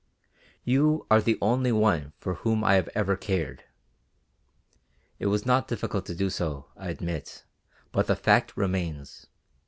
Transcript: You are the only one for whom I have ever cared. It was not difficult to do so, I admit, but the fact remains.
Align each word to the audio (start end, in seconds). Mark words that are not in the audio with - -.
You 0.63 1.05
are 1.11 1.21
the 1.21 1.37
only 1.43 1.71
one 1.71 2.13
for 2.17 2.33
whom 2.33 2.63
I 2.63 2.73
have 2.73 2.89
ever 2.95 3.15
cared. 3.15 3.65
It 5.19 5.27
was 5.27 5.45
not 5.45 5.67
difficult 5.67 6.07
to 6.07 6.15
do 6.15 6.31
so, 6.31 6.69
I 6.75 6.89
admit, 6.89 7.45
but 7.91 8.07
the 8.07 8.15
fact 8.15 8.57
remains. 8.57 9.27